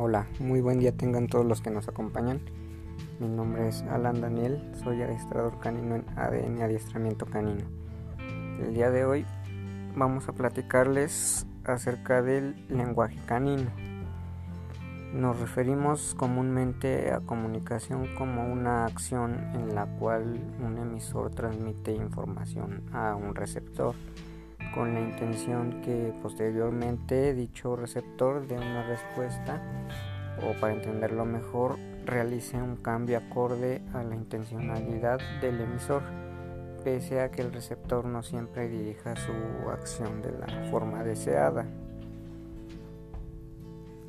[0.00, 2.40] Hola, muy buen día tengan todos los que nos acompañan.
[3.18, 7.64] Mi nombre es Alan Daniel, soy adiestrador canino en ADN Adiestramiento Canino.
[8.60, 9.26] El día de hoy
[9.96, 13.72] vamos a platicarles acerca del lenguaje canino.
[15.12, 22.84] Nos referimos comúnmente a comunicación como una acción en la cual un emisor transmite información
[22.92, 23.96] a un receptor
[24.74, 29.62] con la intención que posteriormente dicho receptor dé una respuesta
[30.42, 36.02] o para entenderlo mejor realice un cambio acorde a la intencionalidad del emisor,
[36.82, 41.66] pese a que el receptor no siempre dirija su acción de la forma deseada.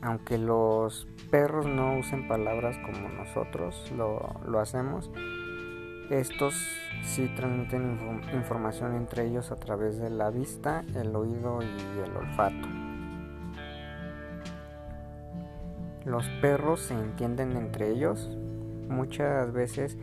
[0.00, 5.10] Aunque los perros no usen palabras como nosotros lo, lo hacemos,
[6.10, 6.54] estos
[7.02, 12.68] sí transmiten información entre ellos a través de la vista, el oído y el olfato.
[16.04, 18.28] Los perros se entienden entre ellos.
[18.88, 19.96] Muchas veces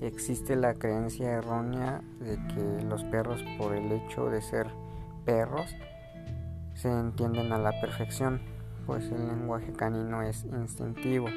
[0.00, 4.68] existe la creencia errónea de que los perros por el hecho de ser
[5.24, 5.76] perros
[6.74, 8.40] se entienden a la perfección,
[8.86, 11.28] pues el lenguaje canino es instintivo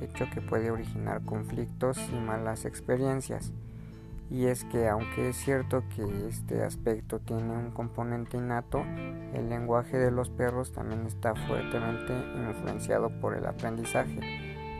[0.00, 3.52] hecho que puede originar conflictos y malas experiencias.
[4.30, 8.84] Y es que aunque es cierto que este aspecto tiene un componente innato,
[9.34, 12.12] el lenguaje de los perros también está fuertemente
[12.48, 14.20] influenciado por el aprendizaje,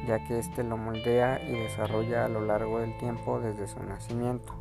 [0.06, 4.54] ya que éste lo moldea y desarrolla a lo largo del tiempo desde su nacimiento.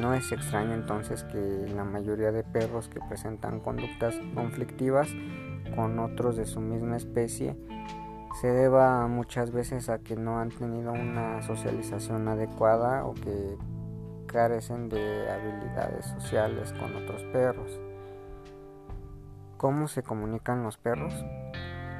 [0.00, 5.08] No es extraño entonces que la mayoría de perros que presentan conductas conflictivas
[5.76, 7.54] con otros de su misma especie
[8.40, 13.56] se deba muchas veces a que no han tenido una socialización adecuada o que
[14.26, 17.78] carecen de habilidades sociales con otros perros.
[19.58, 21.14] ¿Cómo se comunican los perros?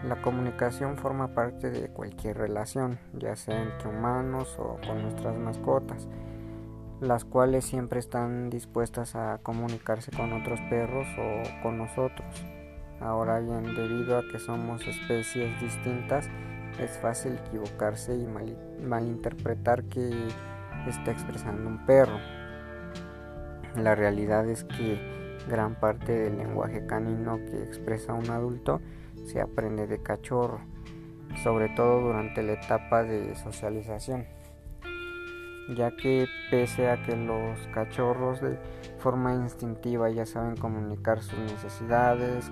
[0.05, 6.09] La comunicación forma parte de cualquier relación, ya sea entre humanos o con nuestras mascotas,
[7.01, 12.45] las cuales siempre están dispuestas a comunicarse con otros perros o con nosotros.
[13.03, 16.29] Ahora bien, debido a que somos especies distintas,
[16.79, 18.27] es fácil equivocarse y
[18.81, 20.11] malinterpretar que
[20.87, 22.19] está expresando un perro.
[23.77, 25.01] La realidad es que
[25.49, 28.81] gran parte del lenguaje canino que expresa un adulto
[29.25, 30.61] se aprende de cachorro,
[31.43, 34.27] sobre todo durante la etapa de socialización,
[35.77, 38.59] ya que pese a que los cachorros de
[38.99, 42.51] forma instintiva ya saben comunicar sus necesidades,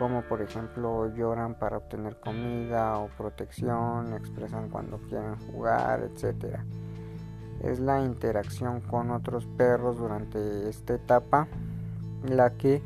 [0.00, 6.56] como por ejemplo lloran para obtener comida o protección, expresan cuando quieren jugar, etc.
[7.62, 11.48] Es la interacción con otros perros durante esta etapa
[12.26, 12.82] la que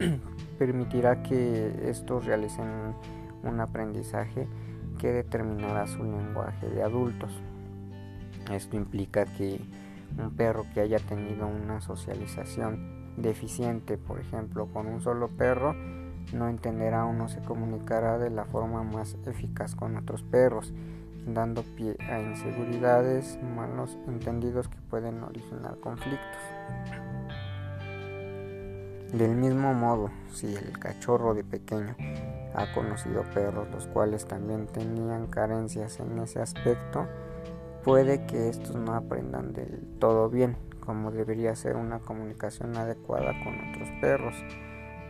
[0.58, 2.96] permitirá que estos realicen
[3.44, 4.48] un aprendizaje
[4.98, 7.30] que determinará su lenguaje de adultos.
[8.50, 9.60] Esto implica que
[10.18, 15.76] un perro que haya tenido una socialización deficiente, por ejemplo, con un solo perro,
[16.32, 20.72] no entenderá o no se comunicará de la forma más eficaz con otros perros,
[21.26, 26.40] dando pie a inseguridades, malos entendidos que pueden originar conflictos.
[29.12, 31.96] Del mismo modo, si el cachorro de pequeño
[32.54, 37.06] ha conocido perros los cuales también tenían carencias en ese aspecto,
[37.84, 43.54] puede que estos no aprendan del todo bien, como debería ser una comunicación adecuada con
[43.70, 44.34] otros perros.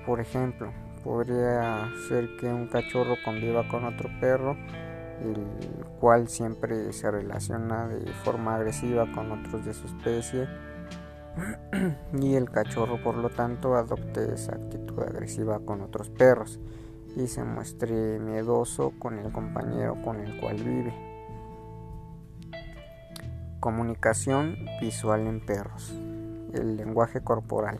[0.06, 0.72] Por ejemplo,
[1.06, 4.56] podría ser que un cachorro conviva con otro perro,
[5.22, 5.46] el
[6.00, 10.48] cual siempre se relaciona de forma agresiva con otros de su especie
[12.20, 16.58] y el cachorro por lo tanto adopte esa actitud agresiva con otros perros
[17.14, 20.92] y se muestre miedoso con el compañero con el cual vive.
[23.60, 25.94] Comunicación visual en perros.
[26.52, 27.78] El lenguaje corporal.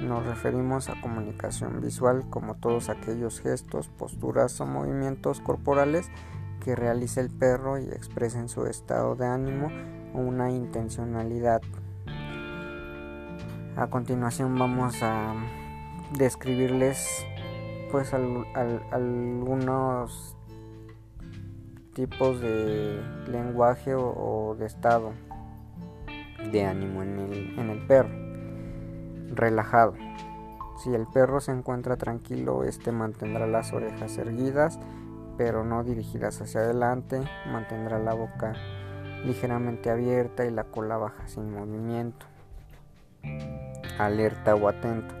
[0.00, 6.10] Nos referimos a comunicación visual como todos aquellos gestos, posturas o movimientos corporales
[6.64, 9.70] que realiza el perro y expresen su estado de ánimo
[10.14, 11.60] o una intencionalidad.
[13.76, 15.34] A continuación vamos a
[16.16, 17.26] describirles
[17.90, 18.14] pues
[18.92, 20.34] algunos
[21.92, 25.12] tipos de lenguaje o, de estado
[26.50, 28.19] de ánimo en el perro
[29.30, 29.94] relajado.
[30.82, 34.78] Si el perro se encuentra tranquilo, este mantendrá las orejas erguidas,
[35.36, 38.54] pero no dirigidas hacia adelante, mantendrá la boca
[39.24, 42.26] ligeramente abierta y la cola baja sin movimiento.
[43.98, 45.14] Alerta o atento.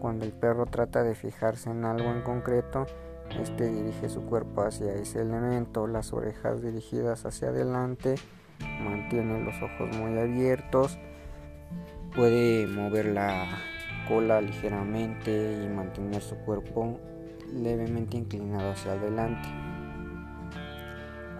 [0.00, 2.86] Cuando el perro trata de fijarse en algo en concreto,
[3.30, 8.14] Este dirige su cuerpo hacia ese elemento, las orejas dirigidas hacia adelante,
[8.80, 10.98] mantiene los ojos muy abiertos,
[12.14, 13.46] puede mover la
[14.08, 16.98] cola ligeramente y mantener su cuerpo
[17.52, 19.48] levemente inclinado hacia adelante.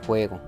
[0.06, 0.40] Juego.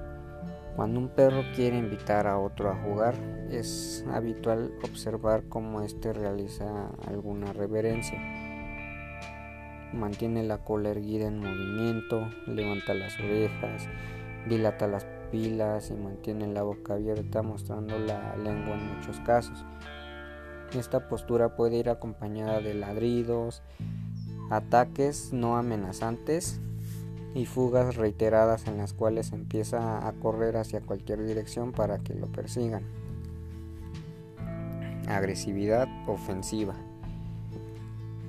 [0.76, 3.14] Cuando un perro quiere invitar a otro a jugar,
[3.50, 8.18] es habitual observar cómo éste realiza alguna reverencia.
[9.92, 13.88] Mantiene la cola erguida en movimiento, levanta las orejas,
[14.48, 19.66] dilata las pupilas y mantiene la boca abierta mostrando la lengua en muchos casos.
[20.72, 23.62] Esta postura puede ir acompañada de ladridos,
[24.50, 26.60] ataques no amenazantes
[27.34, 32.26] y fugas reiteradas en las cuales empieza a correr hacia cualquier dirección para que lo
[32.26, 32.84] persigan.
[35.08, 36.74] Agresividad ofensiva.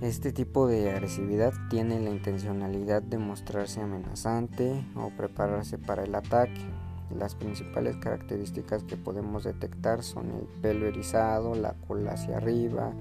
[0.01, 6.61] Este tipo de agresividad tiene la intencionalidad de mostrarse amenazante o prepararse para el ataque.
[7.18, 12.94] Las principales características que podemos detectar son el pelo erizado, la cola hacia arriba,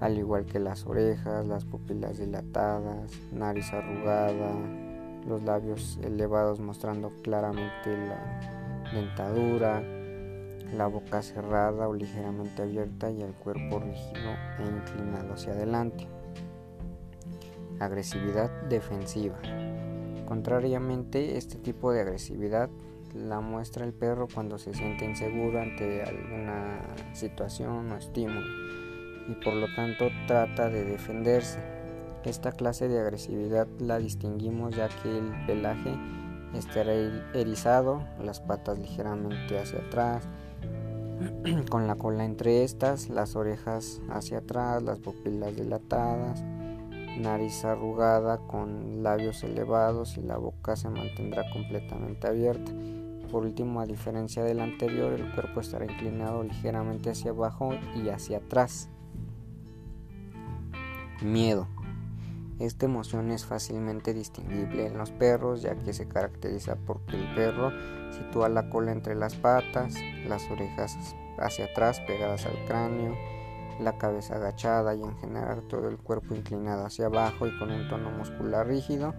[0.00, 4.50] al igual que las orejas, las pupilas dilatadas, nariz arrugada,
[5.26, 9.82] los labios elevados mostrando claramente la dentadura,
[10.76, 16.06] la boca cerrada o ligeramente abierta y el cuerpo rígido e inclinado hacia adelante.
[17.78, 19.38] Agresividad defensiva.
[20.26, 22.70] Contrariamente, este tipo de agresividad
[23.14, 26.80] la muestra el perro cuando se siente inseguro ante alguna
[27.12, 28.46] situación o estímulo
[29.28, 31.58] y por lo tanto trata de defenderse.
[32.24, 35.94] Esta clase de agresividad la distinguimos ya que el pelaje
[36.54, 36.92] estará
[37.32, 40.28] erizado, las patas ligeramente hacia atrás,
[41.70, 46.42] con la cola entre estas, las orejas hacia atrás, las pupilas dilatadas,
[47.18, 52.72] nariz arrugada con labios elevados y la boca se mantendrá completamente abierta.
[53.30, 58.38] Por último, a diferencia del anterior, el cuerpo estará inclinado ligeramente hacia abajo y hacia
[58.38, 58.88] atrás.
[61.22, 61.68] Miedo.
[62.58, 67.72] Esta emoción es fácilmente distinguible en los perros ya que se caracteriza porque el perro
[68.12, 69.94] sitúa la cola entre las patas,
[70.26, 70.94] las orejas
[71.38, 73.16] hacia atrás pegadas al cráneo,
[73.80, 77.88] la cabeza agachada y en general todo el cuerpo inclinado hacia abajo y con un
[77.88, 79.14] tono muscular rígido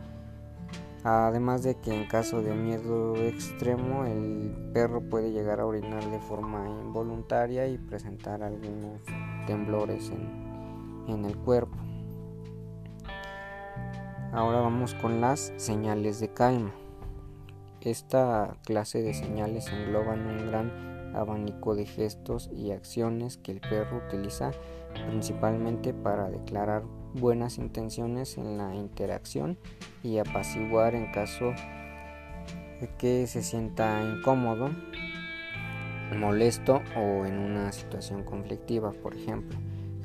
[1.04, 6.20] Además de que en caso de miedo extremo el perro puede llegar a orinar de
[6.20, 9.02] forma involuntaria y presentar algunos
[9.48, 11.76] temblores en, el cuerpo.
[14.32, 16.72] Ahora vamos con las señales de calma.
[17.82, 24.04] Esta clase de señales engloban un gran abanico de gestos y acciones que el perro
[24.08, 24.52] utiliza
[25.10, 26.84] principalmente para declarar
[27.14, 29.58] buenas intenciones en la interacción
[30.04, 31.54] y apaciguar en caso
[32.80, 34.70] de que se sienta incómodo,
[36.18, 39.58] molesto o en una situación conflictiva, por ejemplo.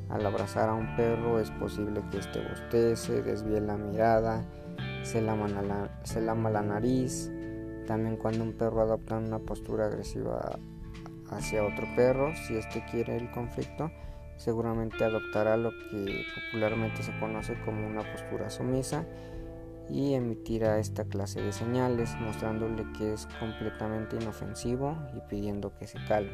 [0.09, 4.45] Al abrazar a un perro es posible que este bostece, desvíe la mirada,
[5.03, 7.31] se lama la, se lama la nariz.
[7.87, 10.59] También cuando un perro adopta una postura agresiva
[11.29, 13.91] hacia otro perro, si éste quiere el conflicto,
[14.37, 19.05] seguramente adoptará lo que popularmente se conoce como una postura sumisa
[19.89, 25.97] y emitirá esta clase de señales mostrándole que es completamente inofensivo y pidiendo que se
[26.07, 26.31] calme.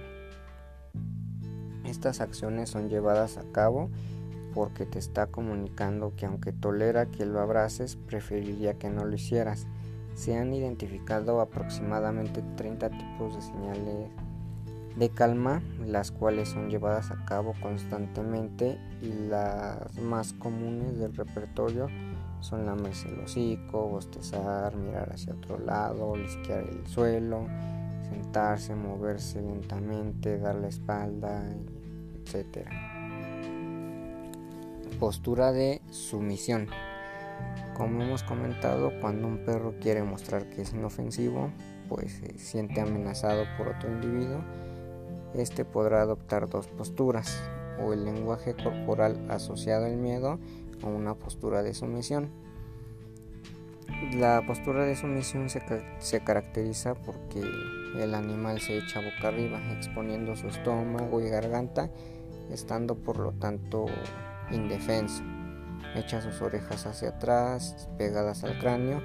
[1.85, 3.89] Estas acciones son llevadas a cabo
[4.53, 9.67] porque te está comunicando que aunque tolera que lo abraces, preferiría que no lo hicieras.
[10.15, 14.09] Se han identificado aproximadamente 30 tipos de señales
[14.95, 21.87] de calma, las cuales son llevadas a cabo constantemente y las más comunes del repertorio
[22.43, 27.47] son lamerse el hocico, bostezar, mirar hacia otro lado, lisquear el suelo,
[28.09, 31.41] sentarse, moverse lentamente, dar la espalda,
[32.25, 32.67] etc.
[34.99, 36.67] Postura de sumisión.
[37.75, 41.49] Como hemos comentado, cuando un perro quiere mostrar que es inofensivo,
[41.89, 44.43] pues se siente amenazado por otro individuo,
[45.35, 47.41] este podrá adoptar dos posturas,
[47.79, 50.39] o el lenguaje corporal asociado al miedo
[50.83, 52.29] o una postura de sumisión.
[54.13, 57.41] La postura de sumisión se, caracteriza porque
[57.99, 61.89] el animal se echa boca arriba, exponiendo su estómago y garganta,
[62.51, 63.85] estando por lo tanto
[64.51, 65.23] indefenso.
[65.95, 69.01] Echa sus orejas hacia atrás, pegadas al cráneo,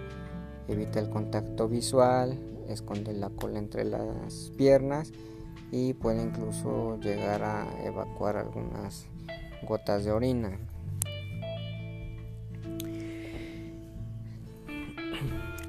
[0.68, 5.12] evita el contacto visual, esconde la cola entre las piernas
[5.70, 9.06] y puede incluso llegar a evacuar algunas
[9.62, 10.58] gotas de orina.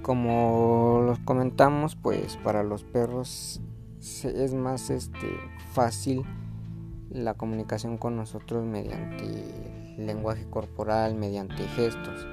[0.10, 3.62] como los comentamos, pues para los perros
[4.24, 5.27] es más este
[5.72, 6.24] fácil
[7.12, 9.25] la comunicación con nosotros mediante
[10.00, 12.25] lenguaje corporal, mediante gestos.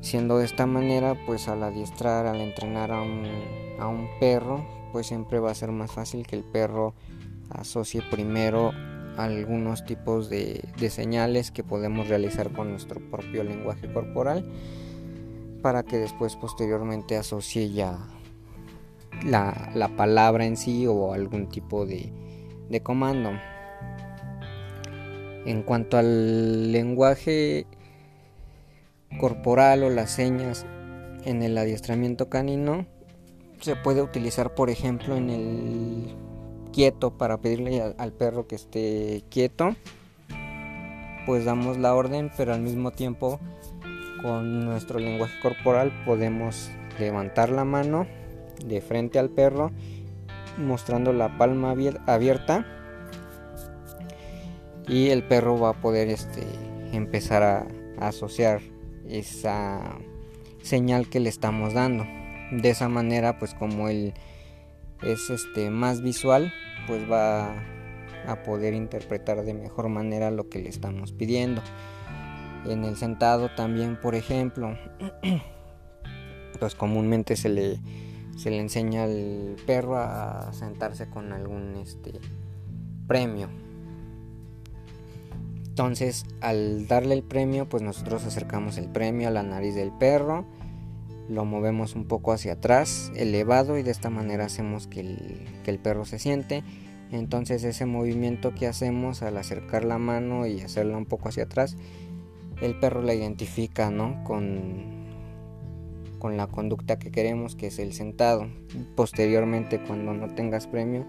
[0.00, 3.24] Siendo de esta manera, pues al adiestrar, al entrenar a un,
[3.80, 6.94] a un perro, pues siempre va a ser más fácil que el perro
[7.50, 8.70] asocie primero
[9.16, 14.48] algunos tipos de, señales que podemos realizar con nuestro propio lenguaje corporal
[15.62, 17.98] para que después posteriormente asocie ya
[19.26, 23.32] la, palabra en sí o algún tipo de comando.
[25.44, 27.66] En cuanto al lenguaje
[29.18, 30.64] corporal o las señas
[31.24, 32.86] en el adiestramiento canino,
[33.64, 36.14] se puede utilizar por ejemplo en el
[36.70, 39.74] quieto para pedirle al, perro que esté quieto
[41.24, 43.40] pues damos la orden pero al mismo tiempo
[44.20, 48.06] con nuestro lenguaje corporal podemos levantar la mano
[48.62, 49.70] de frente al perro
[50.58, 51.74] mostrando la palma
[52.06, 52.66] abierta
[54.86, 56.42] y el perro va a poder este,
[56.92, 57.66] empezar a,
[57.98, 58.60] asociar
[59.08, 59.80] esa
[60.60, 62.04] señal que le estamos dando
[62.50, 64.14] de esa manera pues como él
[65.02, 66.52] es este más visual
[66.86, 67.54] pues va
[68.26, 71.62] a poder interpretar de mejor manera lo que le estamos pidiendo.
[72.64, 74.78] En el sentado también, por ejemplo,
[76.58, 77.80] pues comúnmente se le,
[78.36, 82.12] se le enseña al perro a sentarse con algún este,
[83.06, 83.48] premio.
[85.66, 90.46] Entonces, al darle el premio, pues nosotros acercamos el premio a la nariz del perro,
[91.28, 96.04] lo movemos un poco hacia atrás, elevado, y de esta manera hacemos que el, perro
[96.04, 96.62] se siente
[97.10, 101.76] entonces ese movimiento que hacemos al acercar la mano y hacerla un poco hacia atrás,
[102.60, 104.24] el perro la identifica ¿no?
[104.24, 105.04] con,
[106.18, 108.48] con la conducta que queremos, que es el sentado.
[108.96, 111.06] Posteriormente cuando no tengas premio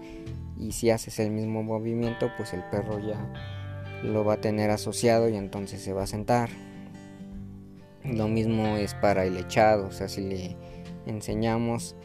[0.58, 3.32] y si haces el mismo movimiento, pues el perro ya
[4.02, 6.50] lo va a tener asociado y entonces se va a sentar.
[8.12, 10.56] Lo mismo es para el echado, o sea, si le
[11.06, 11.96] enseñamos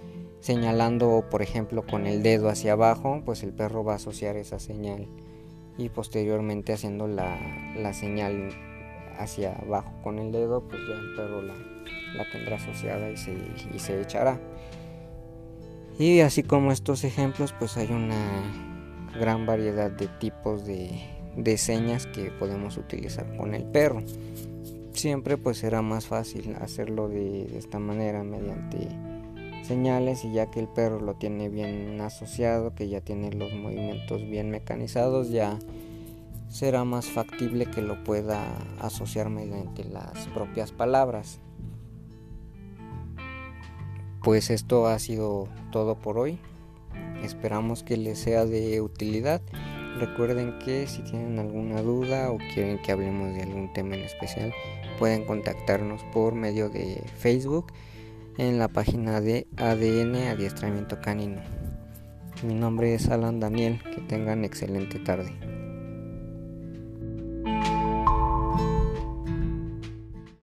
[0.42, 4.60] señalando por ejemplo con el dedo hacia abajo pues el perro va a asociar esa
[4.60, 5.08] señal
[5.78, 7.38] y posteriormente haciendo la,
[7.94, 8.50] señal
[9.20, 11.54] hacia abajo con el dedo pues ya el perro la,
[12.32, 13.34] tendrá asociada y se,
[13.74, 14.40] y se echará.
[15.98, 18.16] Y así como estos ejemplos pues hay una
[19.20, 20.90] gran variedad de tipos de,
[21.36, 24.02] de señas que podemos utilizar con el perro
[24.94, 28.90] siempre pues será más fácil hacerlo de, de esta manera mediante
[29.64, 34.22] señales y ya que el perro lo tiene bien asociado, que ya tiene los movimientos
[34.22, 35.58] bien mecanizados, ya
[36.50, 38.46] será más factible que lo pueda
[38.80, 41.40] asociar mediante las propias palabras.
[44.22, 46.38] Pues esto ha sido todo por hoy.
[47.24, 49.42] Esperamos que les sea de utilidad.
[50.00, 54.54] Recuerden que si tienen alguna duda o quieren que hablemos de algún tema en especial,
[55.02, 57.74] pueden contactarnos por medio de Facebook
[58.38, 61.42] en la página de ADN Adiestramiento Canino.
[62.44, 65.32] Mi nombre es Alan Daniel, que tengan excelente tarde.